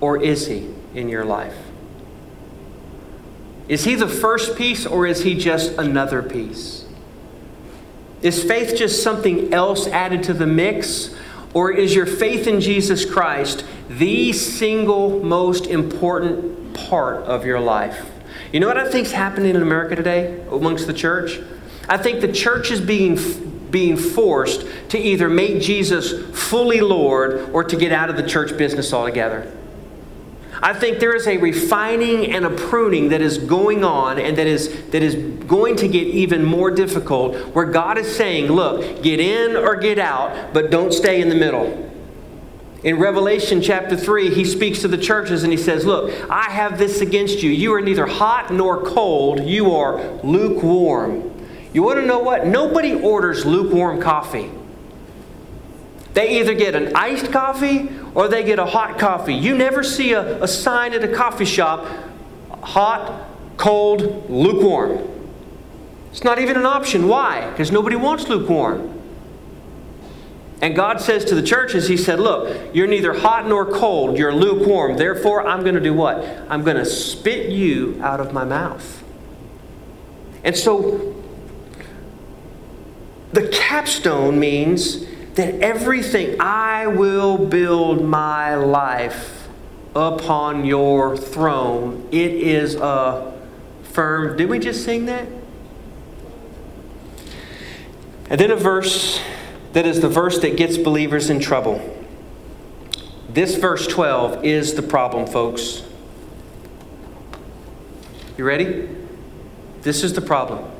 [0.00, 1.56] Or is he in your life?
[3.68, 6.84] Is he the first piece or is he just another piece?
[8.22, 11.14] Is faith just something else added to the mix?
[11.56, 18.04] Or is your faith in Jesus Christ the single most important part of your life?
[18.52, 21.40] You know what I think is happening in America today amongst the church?
[21.88, 27.64] I think the church is being, being forced to either make Jesus fully Lord or
[27.64, 29.50] to get out of the church business altogether.
[30.62, 34.46] I think there is a refining and a pruning that is going on and that
[34.46, 39.20] is, that is going to get even more difficult, where God is saying, look, get
[39.20, 41.86] in or get out, but don't stay in the middle.
[42.82, 46.78] In Revelation chapter 3, he speaks to the churches and he says, Look, I have
[46.78, 47.50] this against you.
[47.50, 51.32] You are neither hot nor cold, you are lukewarm.
[51.72, 52.46] You want to know what?
[52.46, 54.50] Nobody orders lukewarm coffee.
[56.16, 59.34] They either get an iced coffee or they get a hot coffee.
[59.34, 61.86] You never see a, a sign at a coffee shop
[62.62, 65.06] hot, cold, lukewarm.
[66.10, 67.06] It's not even an option.
[67.06, 67.50] Why?
[67.50, 68.98] Because nobody wants lukewarm.
[70.62, 74.34] And God says to the churches, He said, Look, you're neither hot nor cold, you're
[74.34, 74.96] lukewarm.
[74.96, 76.24] Therefore, I'm going to do what?
[76.48, 79.04] I'm going to spit you out of my mouth.
[80.42, 81.14] And so,
[83.34, 85.04] the capstone means
[85.36, 89.48] that everything, I will build my life
[89.94, 92.08] upon your throne.
[92.10, 93.32] It is a
[93.82, 94.36] firm.
[94.36, 95.26] Did we just sing that?
[98.28, 99.20] And then a verse
[99.72, 101.80] that is the verse that gets believers in trouble.
[103.28, 105.82] This verse 12 is the problem, folks.
[108.38, 108.88] You ready?
[109.82, 110.70] This is the problem.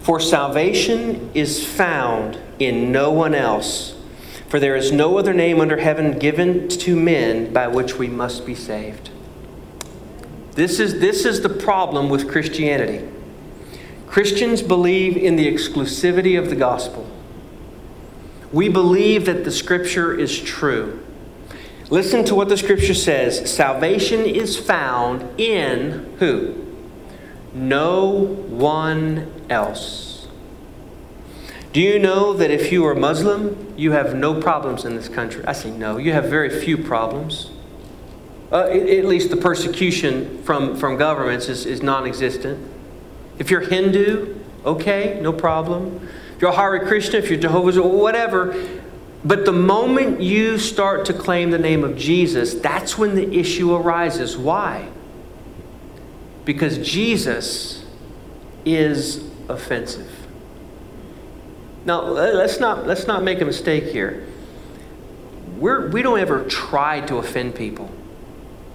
[0.00, 3.94] For salvation is found in no one else,
[4.48, 8.46] for there is no other name under heaven given to men by which we must
[8.46, 9.10] be saved.
[10.52, 13.06] This is, this is the problem with Christianity.
[14.06, 17.06] Christians believe in the exclusivity of the gospel.
[18.52, 21.04] We believe that the scripture is true.
[21.90, 26.54] Listen to what the scripture says salvation is found in who?
[27.52, 30.05] No one else.
[31.76, 35.44] Do you know that if you are Muslim, you have no problems in this country?
[35.44, 37.50] I say no, you have very few problems.
[38.50, 42.66] Uh, at least the persecution from, from governments is, is non existent.
[43.38, 46.08] If you're Hindu, okay, no problem.
[46.34, 48.56] If you're a Hare Krishna, if you're Jehovah's, or whatever.
[49.22, 53.74] But the moment you start to claim the name of Jesus, that's when the issue
[53.74, 54.34] arises.
[54.34, 54.88] Why?
[56.46, 57.84] Because Jesus
[58.64, 60.25] is offensive.
[61.86, 64.26] Now, let's not, let's not make a mistake here.
[65.56, 67.90] We're, we don't ever try to offend people.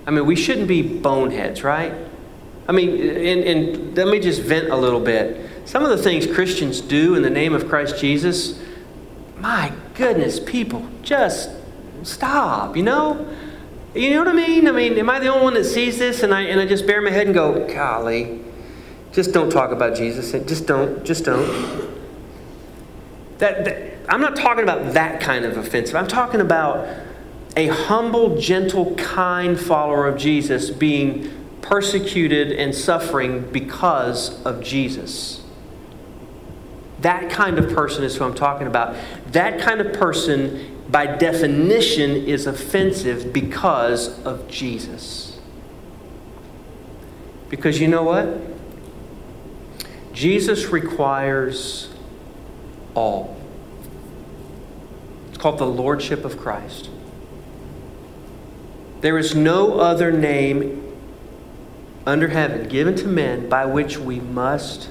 [0.07, 1.93] I mean, we shouldn't be boneheads, right?
[2.70, 5.49] I mean, and, and let me just vent a little bit.
[5.66, 8.59] Some of the things Christians do in the name of Christ Jesus,
[9.38, 11.49] my goodness, people, just
[12.03, 13.28] stop, you know?
[13.93, 14.70] You know what I mean?
[14.70, 16.88] I mean, am I the only one that sees this and I, and I just
[16.88, 18.39] bare my head and go, golly,
[19.12, 20.32] just don't talk about Jesus.
[20.47, 21.80] Just don't, just don't.
[23.41, 25.95] That, that, I'm not talking about that kind of offensive.
[25.95, 26.87] I'm talking about
[27.57, 35.43] a humble, gentle, kind follower of Jesus being persecuted and suffering because of Jesus.
[36.99, 38.95] That kind of person is who I'm talking about.
[39.31, 45.39] That kind of person, by definition, is offensive because of Jesus.
[47.49, 48.39] Because you know what?
[50.13, 51.90] Jesus requires
[52.95, 53.35] all.
[55.29, 56.89] It's called the Lordship of Christ.
[59.01, 60.77] There is no other name
[62.05, 64.89] under heaven given to men by which we must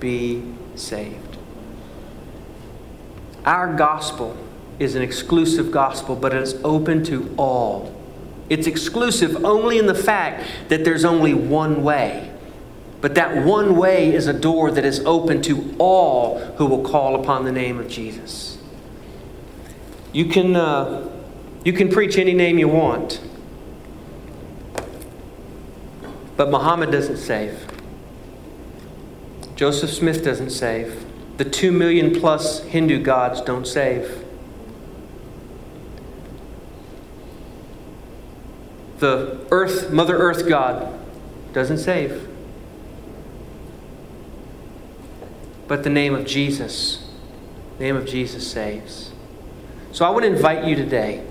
[0.00, 0.42] be
[0.74, 1.36] saved.
[3.44, 4.36] Our gospel
[4.78, 7.94] is an exclusive gospel, but it is open to all.
[8.48, 12.27] It's exclusive only in the fact that there's only one way.
[13.00, 17.14] But that one way is a door that is open to all who will call
[17.14, 18.58] upon the name of Jesus.
[20.12, 21.08] You can, uh,
[21.64, 23.20] you can preach any name you want,
[26.36, 27.66] but Muhammad doesn't save.
[29.54, 31.04] Joseph Smith doesn't save
[31.38, 34.24] the two million plus Hindu gods don't save.
[38.98, 40.98] The earth, Mother Earth God
[41.52, 42.27] doesn't save.
[45.68, 47.06] But the name of Jesus,
[47.78, 49.12] name of Jesus saves.
[49.92, 51.24] So I would invite you today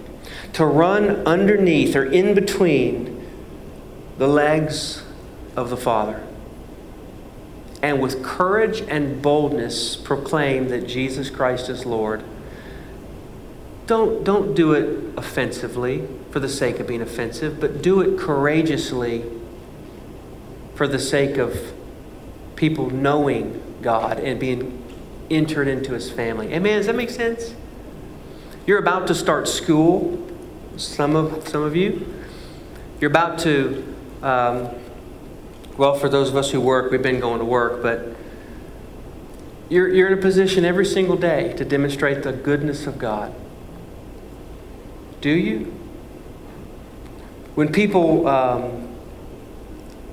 [0.53, 3.27] to run underneath or in between
[4.17, 5.03] the legs
[5.55, 6.23] of the Father
[7.81, 12.23] and with courage and boldness proclaim that Jesus Christ is Lord.
[13.85, 19.23] Don't, don't do it offensively for the sake of being offensive, but do it courageously
[20.75, 21.73] for the sake of
[22.55, 24.83] people knowing God and being
[25.29, 26.53] entered into his family.
[26.53, 26.77] Amen.
[26.77, 27.53] Does that make sense?
[28.65, 30.25] You're about to start school,
[30.77, 32.13] some of, some of you.
[32.99, 33.95] You're about to.
[34.21, 34.69] Um,
[35.77, 38.15] well, for those of us who work, we've been going to work, but
[39.69, 43.33] you're, you're in a position every single day to demonstrate the goodness of God.
[45.21, 45.73] Do you?
[47.55, 48.87] When people, um,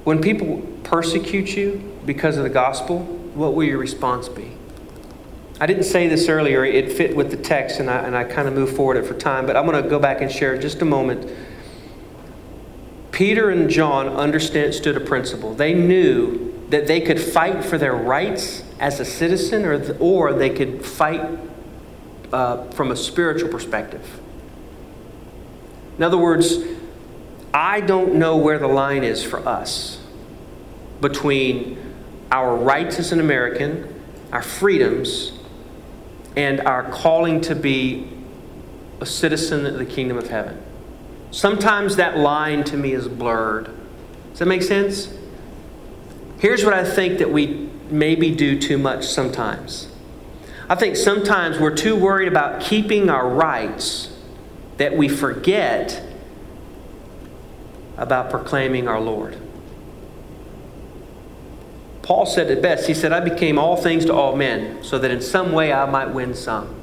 [0.04, 4.52] when people persecute you because of the gospel, what will your response be?
[5.60, 8.48] I didn't say this earlier, it fit with the text, and I, and I kind
[8.48, 10.82] of moved forward it for time, but I'm going to go back and share just
[10.82, 11.30] a moment.
[13.12, 15.54] Peter and John understood a principle.
[15.54, 20.50] They knew that they could fight for their rights as a citizen, or, or they
[20.50, 21.38] could fight
[22.32, 24.20] uh, from a spiritual perspective.
[25.96, 26.58] In other words,
[27.52, 30.00] I don't know where the line is for us
[31.00, 31.83] between
[32.34, 33.88] our rights as an American,
[34.32, 35.30] our freedoms,
[36.36, 38.10] and our calling to be
[39.00, 40.60] a citizen of the kingdom of heaven.
[41.30, 43.70] Sometimes that line to me is blurred.
[44.30, 45.16] Does that make sense?
[46.40, 49.86] Here's what I think that we maybe do too much sometimes.
[50.68, 54.12] I think sometimes we're too worried about keeping our rights
[54.78, 56.02] that we forget
[57.96, 59.38] about proclaiming our Lord.
[62.04, 62.86] Paul said it best.
[62.86, 65.90] He said, I became all things to all men, so that in some way I
[65.90, 66.74] might win some.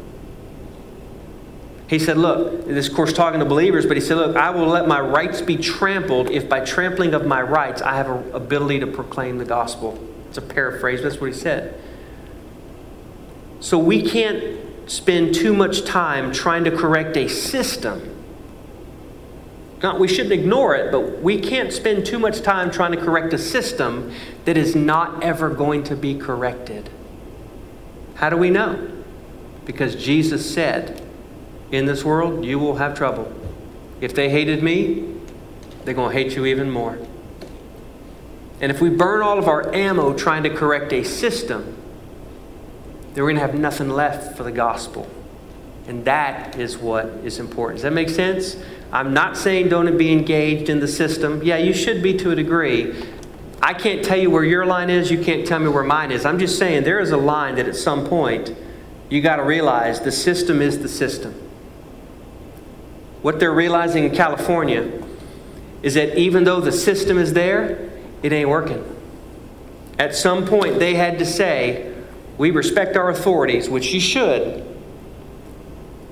[1.87, 4.87] He said, Look, this course talking to believers, but he said, Look, I will let
[4.87, 8.87] my rights be trampled if by trampling of my rights I have an ability to
[8.87, 9.99] proclaim the gospel.
[10.29, 11.79] It's a paraphrase, that's what he said.
[13.59, 18.10] So we can't spend too much time trying to correct a system
[19.83, 23.33] not, we shouldn't ignore it, but we can't spend too much time trying to correct
[23.33, 24.13] a system
[24.45, 26.89] that is not ever going to be corrected.
[28.15, 28.89] How do we know?
[29.65, 31.01] Because Jesus said,
[31.71, 33.33] In this world, you will have trouble.
[34.01, 35.15] If they hated me,
[35.83, 36.99] they're going to hate you even more.
[38.59, 41.75] And if we burn all of our ammo trying to correct a system,
[43.13, 45.09] then we're going to have nothing left for the gospel.
[45.87, 47.77] And that is what is important.
[47.77, 48.55] Does that make sense?
[48.91, 51.41] I'm not saying don't be engaged in the system.
[51.43, 52.93] Yeah, you should be to a degree.
[53.61, 55.09] I can't tell you where your line is.
[55.09, 56.25] You can't tell me where mine is.
[56.25, 58.53] I'm just saying there is a line that at some point
[59.09, 61.33] you got to realize the system is the system.
[63.21, 64.91] What they're realizing in California
[65.83, 67.91] is that even though the system is there,
[68.23, 68.83] it ain't working.
[69.99, 71.93] At some point, they had to say,
[72.37, 74.65] We respect our authorities, which you should,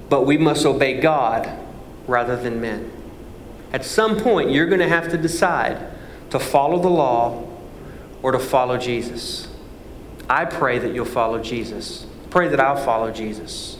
[0.07, 1.58] but we must obey God
[2.09, 2.91] rather than men.
[3.71, 5.91] At some point, you're going to have to decide
[6.31, 7.47] to follow the law
[8.21, 9.47] or to follow Jesus.
[10.29, 12.05] I pray that you'll follow Jesus.
[12.29, 13.77] Pray that I'll follow Jesus.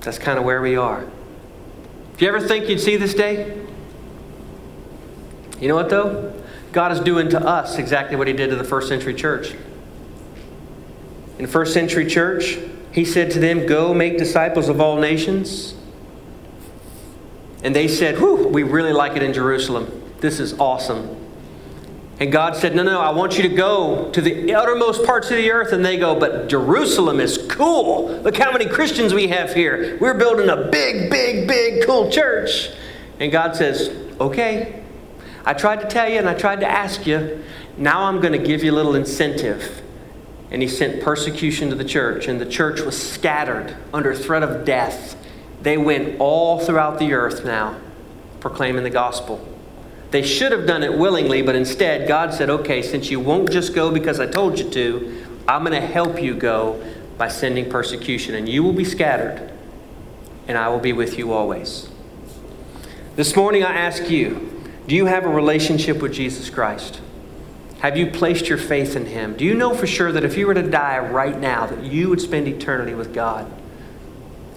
[0.00, 1.04] That's kind of where we are.
[2.16, 3.56] Do you ever think you'd see this day?
[5.60, 6.32] You know what, though?
[6.72, 9.54] God is doing to us exactly what He did to the first century church.
[11.38, 12.58] In the first century church,
[12.96, 15.74] he said to them, Go make disciples of all nations.
[17.62, 20.14] And they said, Whew, we really like it in Jerusalem.
[20.20, 21.14] This is awesome.
[22.18, 25.36] And God said, No, no, I want you to go to the uttermost parts of
[25.36, 25.74] the earth.
[25.74, 28.08] And they go, But Jerusalem is cool.
[28.22, 29.98] Look how many Christians we have here.
[30.00, 32.70] We're building a big, big, big, cool church.
[33.20, 34.82] And God says, Okay.
[35.44, 37.44] I tried to tell you and I tried to ask you.
[37.76, 39.82] Now I'm going to give you a little incentive
[40.50, 44.64] and he sent persecution to the church, and the church was scattered under threat of
[44.64, 45.16] death.
[45.62, 47.80] They went all throughout the earth now
[48.40, 49.44] proclaiming the gospel.
[50.12, 53.74] They should have done it willingly, but instead, God said, okay, since you won't just
[53.74, 56.82] go because I told you to, I'm going to help you go
[57.18, 59.50] by sending persecution, and you will be scattered,
[60.46, 61.88] and I will be with you always.
[63.16, 64.52] This morning, I ask you
[64.86, 67.00] do you have a relationship with Jesus Christ?
[67.80, 69.36] Have you placed your faith in Him?
[69.36, 72.08] Do you know for sure that if you were to die right now, that you
[72.08, 73.50] would spend eternity with God?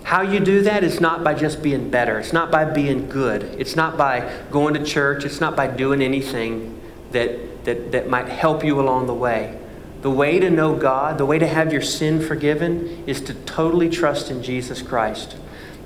[0.03, 2.17] How you do that is not by just being better.
[2.17, 3.43] It's not by being good.
[3.59, 5.25] It's not by going to church.
[5.25, 9.59] It's not by doing anything that, that, that might help you along the way.
[10.01, 13.89] The way to know God, the way to have your sin forgiven, is to totally
[13.89, 15.35] trust in Jesus Christ.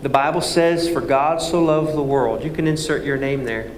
[0.03, 2.43] The Bible says, For God so loved the world.
[2.43, 3.71] You can insert your name there.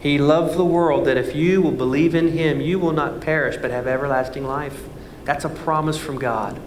[0.00, 3.56] He loved the world that if you will believe in him, you will not perish
[3.56, 4.84] but have everlasting life.
[5.24, 6.60] That's a promise from God.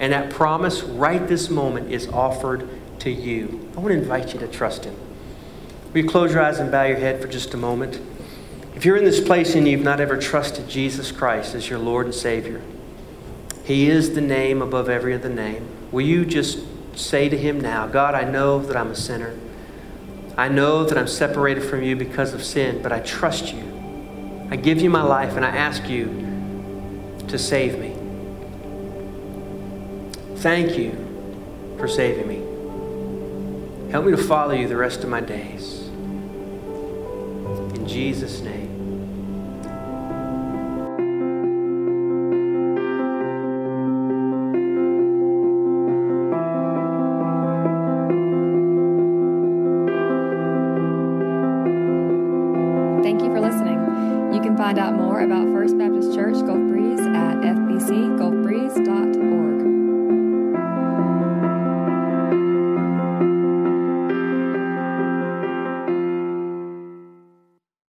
[0.00, 2.68] And that promise right this moment is offered
[3.00, 3.68] to you.
[3.76, 4.94] I want to invite you to trust him.
[5.92, 8.00] Will you close your eyes and bow your head for just a moment?
[8.74, 12.06] If you're in this place and you've not ever trusted Jesus Christ as your Lord
[12.06, 12.62] and Savior,
[13.64, 15.66] He is the name above every other name.
[15.90, 16.60] Will you just
[16.94, 19.34] say to Him now, God, I know that I'm a sinner.
[20.38, 24.46] I know that I'm separated from you because of sin, but I trust you.
[24.50, 26.06] I give you my life and I ask you
[27.26, 27.96] to save me.
[30.36, 30.92] Thank you
[31.76, 33.90] for saving me.
[33.90, 35.88] Help me to follow you the rest of my days.
[37.74, 38.67] In Jesus' name.